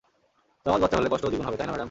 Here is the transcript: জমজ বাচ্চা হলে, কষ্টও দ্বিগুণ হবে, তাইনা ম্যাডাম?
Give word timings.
জমজ 0.63 0.79
বাচ্চা 0.83 0.97
হলে, 0.97 1.09
কষ্টও 1.11 1.31
দ্বিগুণ 1.31 1.47
হবে, 1.47 1.57
তাইনা 1.57 1.71
ম্যাডাম? 1.73 1.79